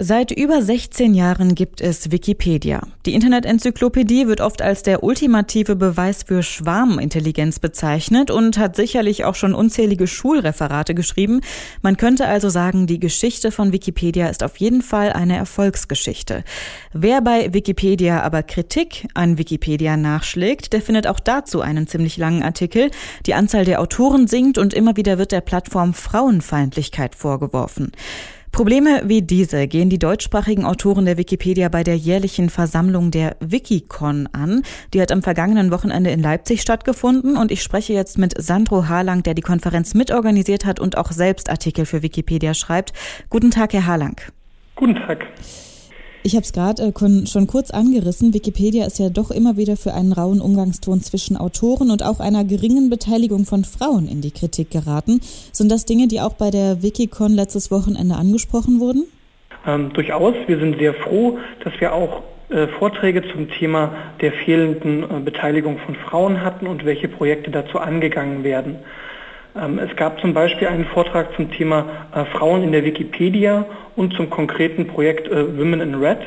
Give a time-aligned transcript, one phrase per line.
[0.00, 2.82] Seit über 16 Jahren gibt es Wikipedia.
[3.04, 9.34] Die Internetenzyklopädie wird oft als der ultimative Beweis für Schwarmintelligenz bezeichnet und hat sicherlich auch
[9.34, 11.40] schon unzählige Schulreferate geschrieben.
[11.82, 16.44] Man könnte also sagen, die Geschichte von Wikipedia ist auf jeden Fall eine Erfolgsgeschichte.
[16.92, 22.44] Wer bei Wikipedia aber Kritik an Wikipedia nachschlägt, der findet auch dazu einen ziemlich langen
[22.44, 22.92] Artikel.
[23.26, 27.90] Die Anzahl der Autoren sinkt und immer wieder wird der Plattform Frauenfeindlichkeit vorgeworfen.
[28.52, 34.28] Probleme wie diese gehen die deutschsprachigen Autoren der Wikipedia bei der jährlichen Versammlung der Wikicon
[34.32, 34.62] an.
[34.94, 39.22] Die hat am vergangenen Wochenende in Leipzig stattgefunden und ich spreche jetzt mit Sandro Harlang,
[39.22, 42.92] der die Konferenz mitorganisiert hat und auch selbst Artikel für Wikipedia schreibt.
[43.30, 44.20] Guten Tag, Herr Harlang.
[44.74, 45.26] Guten Tag.
[46.28, 48.34] Ich habe es gerade äh, schon kurz angerissen.
[48.34, 52.44] Wikipedia ist ja doch immer wieder für einen rauen Umgangston zwischen Autoren und auch einer
[52.44, 55.20] geringen Beteiligung von Frauen in die Kritik geraten.
[55.52, 59.04] Sind das Dinge, die auch bei der Wikicon letztes Wochenende angesprochen wurden?
[59.66, 60.34] Ähm, durchaus.
[60.46, 65.78] Wir sind sehr froh, dass wir auch äh, Vorträge zum Thema der fehlenden äh, Beteiligung
[65.78, 68.76] von Frauen hatten und welche Projekte dazu angegangen werden.
[69.58, 73.64] Ähm, es gab zum Beispiel einen Vortrag zum Thema äh, Frauen in der Wikipedia
[73.96, 76.18] und zum konkreten Projekt äh, Women in Red.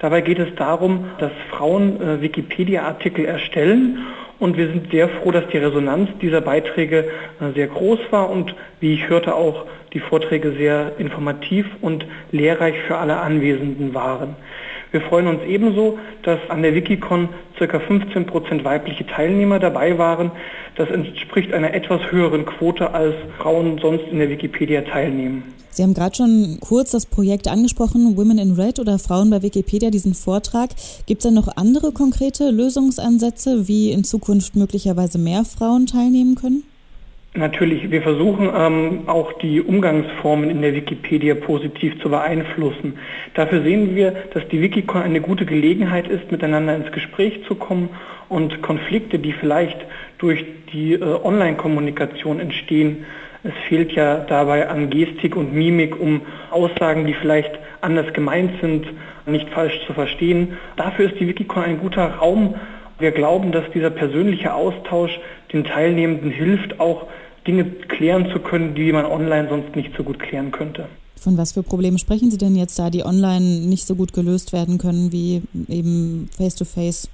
[0.00, 4.06] Dabei geht es darum, dass Frauen äh, Wikipedia-Artikel erstellen
[4.38, 7.08] und wir sind sehr froh, dass die Resonanz dieser Beiträge
[7.54, 12.98] sehr groß war und wie ich hörte auch die Vorträge sehr informativ und lehrreich für
[12.98, 14.34] alle Anwesenden waren.
[14.94, 17.28] Wir freuen uns ebenso, dass an der Wikicon
[17.58, 17.80] ca.
[17.80, 20.30] 15 Prozent weibliche Teilnehmer dabei waren.
[20.76, 25.52] Das entspricht einer etwas höheren Quote, als Frauen sonst in der Wikipedia teilnehmen.
[25.70, 29.90] Sie haben gerade schon kurz das Projekt angesprochen, Women in Red oder Frauen bei Wikipedia,
[29.90, 30.70] diesen Vortrag.
[31.06, 36.62] Gibt es da noch andere konkrete Lösungsansätze, wie in Zukunft möglicherweise mehr Frauen teilnehmen können?
[37.36, 42.96] Natürlich, wir versuchen ähm, auch die Umgangsformen in der Wikipedia positiv zu beeinflussen.
[43.34, 47.88] Dafür sehen wir, dass die Wikicon eine gute Gelegenheit ist, miteinander ins Gespräch zu kommen
[48.28, 49.78] und Konflikte, die vielleicht
[50.18, 53.04] durch die äh, Online-Kommunikation entstehen,
[53.46, 58.86] es fehlt ja dabei an Gestik und Mimik, um Aussagen, die vielleicht anders gemeint sind,
[59.26, 60.56] nicht falsch zu verstehen.
[60.76, 62.54] Dafür ist die Wikicon ein guter Raum.
[62.98, 65.20] Wir glauben, dass dieser persönliche Austausch
[65.52, 67.06] den Teilnehmenden hilft, auch
[67.46, 70.86] Dinge klären zu können, die man online sonst nicht so gut klären könnte.
[71.16, 74.52] Von was für Problemen sprechen Sie denn jetzt da, die online nicht so gut gelöst
[74.52, 77.08] werden können wie eben face-to-face?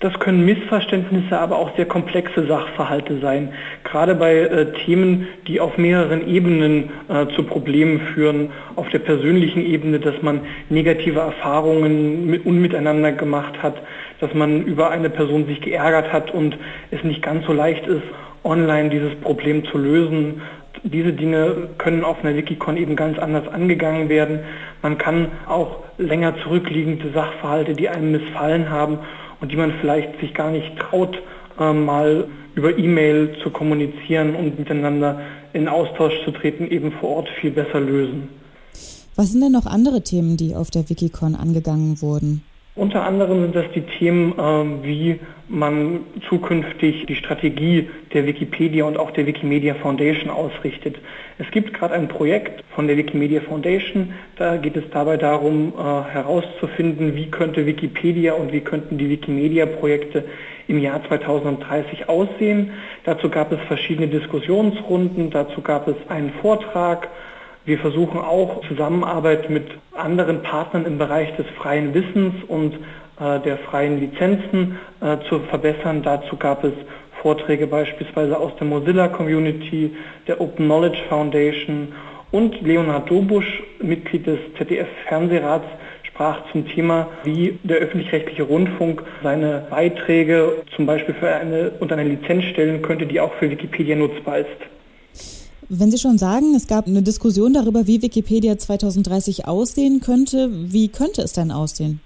[0.00, 3.52] Das können Missverständnisse, aber auch sehr komplexe Sachverhalte sein.
[3.82, 8.50] Gerade bei äh, Themen, die auf mehreren Ebenen äh, zu Problemen führen.
[8.76, 13.74] Auf der persönlichen Ebene, dass man negative Erfahrungen mit, unmiteinander gemacht hat,
[14.20, 16.56] dass man über eine Person sich geärgert hat und
[16.92, 18.04] es nicht ganz so leicht ist,
[18.48, 20.40] online dieses Problem zu lösen.
[20.82, 24.40] Diese Dinge können auf einer Wikicon eben ganz anders angegangen werden.
[24.82, 28.98] Man kann auch länger zurückliegende Sachverhalte, die einem missfallen haben
[29.40, 31.16] und die man vielleicht sich gar nicht traut,
[31.60, 35.20] äh, mal über E-Mail zu kommunizieren und miteinander
[35.52, 38.28] in Austausch zu treten, eben vor Ort viel besser lösen.
[39.16, 42.42] Was sind denn noch andere Themen, die auf der Wikicon angegangen wurden?
[42.78, 45.18] Unter anderem sind das die Themen, äh, wie
[45.48, 50.96] man zukünftig die Strategie der Wikipedia und auch der Wikimedia Foundation ausrichtet.
[51.38, 56.12] Es gibt gerade ein Projekt von der Wikimedia Foundation, da geht es dabei darum äh,
[56.12, 60.26] herauszufinden, wie könnte Wikipedia und wie könnten die Wikimedia-Projekte
[60.68, 62.70] im Jahr 2030 aussehen.
[63.02, 67.08] Dazu gab es verschiedene Diskussionsrunden, dazu gab es einen Vortrag,
[67.68, 72.74] wir versuchen auch Zusammenarbeit mit anderen Partnern im Bereich des freien Wissens und
[73.20, 76.02] äh, der freien Lizenzen äh, zu verbessern.
[76.02, 76.72] Dazu gab es
[77.20, 79.94] Vorträge beispielsweise aus der Mozilla Community,
[80.26, 81.88] der Open Knowledge Foundation
[82.30, 85.66] und Leonhard Dobusch, Mitglied des ZDF-Fernsehrats,
[86.04, 92.08] sprach zum Thema, wie der öffentlich-rechtliche Rundfunk seine Beiträge zum Beispiel für eine, unter eine
[92.08, 94.77] Lizenz stellen könnte, die auch für Wikipedia nutzbar ist.
[95.70, 100.88] Wenn Sie schon sagen, es gab eine Diskussion darüber, wie Wikipedia 2030 aussehen könnte, wie
[100.88, 102.00] könnte es denn aussehen?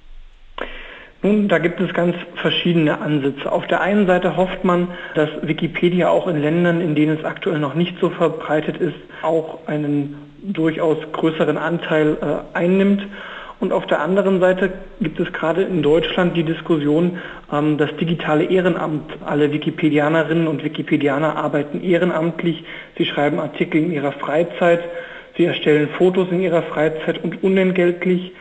[1.23, 3.53] Nun, da gibt es ganz verschiedene Ansätze.
[3.53, 7.61] Auf der einen Seite hofft man, dass Wikipedia auch in Ländern, in denen es aktuell
[7.61, 13.07] noch nicht so verbreitet ist, auch einen durchaus größeren Anteil äh, einnimmt.
[13.63, 17.19] Und auf der anderen Seite gibt es gerade in Deutschland die Diskussion,
[17.53, 19.13] ähm, das digitale Ehrenamt.
[19.25, 22.65] Alle Wikipedianerinnen und Wikipedianer arbeiten ehrenamtlich.
[22.99, 24.81] Sie schreiben Artikel in ihrer Freizeit.
[25.37, 28.33] Sie erstellen Fotos in ihrer Freizeit und unentgeltlich.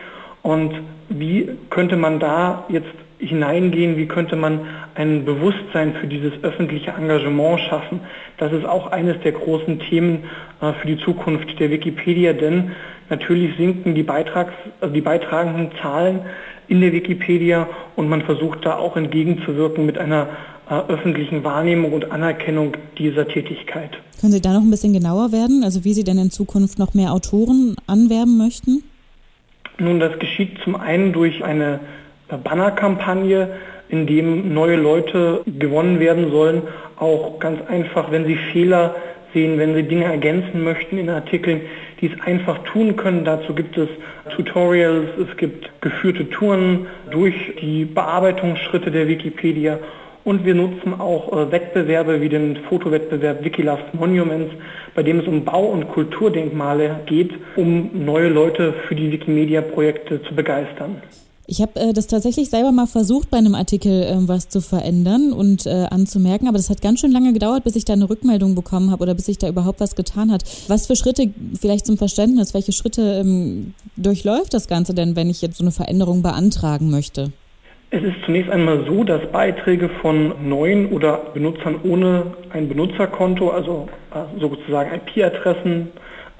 [0.41, 0.73] Und
[1.09, 2.89] wie könnte man da jetzt
[3.21, 4.62] hineingehen, wie könnte man
[4.95, 8.01] ein Bewusstsein für dieses öffentliche Engagement schaffen.
[8.38, 10.23] Das ist auch eines der großen Themen
[10.62, 12.71] äh, für die Zukunft der Wikipedia, denn
[13.09, 16.21] natürlich sinken die, Beitrags, also die beitragenden Zahlen
[16.68, 20.29] in der Wikipedia und man versucht da auch entgegenzuwirken mit einer
[20.69, 23.91] äh, öffentlichen Wahrnehmung und Anerkennung dieser Tätigkeit.
[24.19, 26.94] Können Sie da noch ein bisschen genauer werden, also wie Sie denn in Zukunft noch
[26.94, 28.83] mehr Autoren anwerben möchten?
[29.77, 31.79] Nun, das geschieht zum einen durch eine
[32.38, 33.50] Bannerkampagne,
[33.89, 36.63] in dem neue Leute gewonnen werden sollen,
[36.98, 38.95] auch ganz einfach, wenn sie Fehler
[39.33, 41.62] sehen, wenn sie Dinge ergänzen möchten in Artikeln,
[42.00, 43.25] die es einfach tun können.
[43.25, 43.89] Dazu gibt es
[44.36, 49.80] Tutorials, es gibt geführte Touren durch die Bearbeitungsschritte der Wikipedia
[50.24, 54.54] und wir nutzen auch äh, Wettbewerbe wie den Fotowettbewerb Wikiloves Monuments,
[54.94, 60.36] bei dem es um Bau- und Kulturdenkmale geht, um neue Leute für die Wikimedia-Projekte zu
[60.36, 61.01] begeistern.
[61.51, 65.33] Ich habe äh, das tatsächlich selber mal versucht, bei einem Artikel äh, was zu verändern
[65.33, 68.56] und äh, anzumerken, aber das hat ganz schön lange gedauert, bis ich da eine Rückmeldung
[68.56, 70.44] bekommen habe oder bis sich da überhaupt was getan hat.
[70.69, 75.42] Was für Schritte, vielleicht zum Verständnis, welche Schritte ähm, durchläuft das Ganze denn, wenn ich
[75.42, 77.33] jetzt so eine Veränderung beantragen möchte?
[77.89, 83.89] Es ist zunächst einmal so, dass Beiträge von neuen oder Benutzern ohne ein Benutzerkonto, also
[84.15, 85.89] äh, sozusagen IP-Adressen,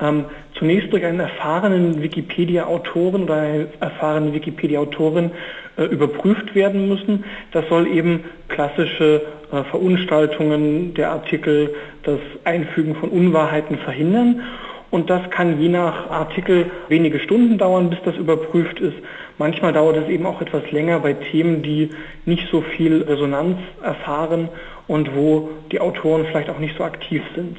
[0.02, 0.26] ähm,
[0.58, 5.32] zunächst durch einen erfahrenen Wikipedia-Autoren oder eine erfahrene Wikipedia-Autorin
[5.78, 7.24] äh, überprüft werden müssen.
[7.52, 9.22] Das soll eben klassische
[9.52, 14.42] äh, Verunstaltungen der Artikel, das Einfügen von Unwahrheiten verhindern.
[14.90, 18.98] Und das kann je nach Artikel wenige Stunden dauern, bis das überprüft ist.
[19.38, 21.90] Manchmal dauert es eben auch etwas länger bei Themen, die
[22.26, 24.50] nicht so viel Resonanz erfahren
[24.88, 27.58] und wo die Autoren vielleicht auch nicht so aktiv sind.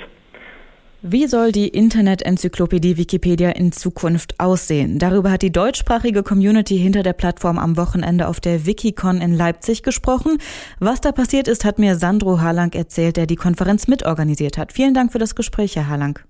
[1.04, 5.00] Wie soll die Internet-Enzyklopädie Wikipedia in Zukunft aussehen?
[5.00, 9.82] Darüber hat die deutschsprachige Community hinter der Plattform am Wochenende auf der Wikicon in Leipzig
[9.82, 10.38] gesprochen.
[10.78, 14.72] Was da passiert ist, hat mir Sandro Harlang erzählt, der die Konferenz mitorganisiert hat.
[14.72, 16.20] Vielen Dank für das Gespräch, Herr Harlang.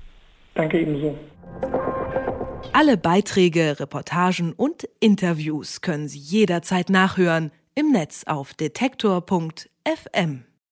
[0.54, 1.18] Danke ebenso.
[2.72, 10.44] Alle Beiträge, Reportagen und Interviews können Sie jederzeit nachhören im Netz auf detektor.fm.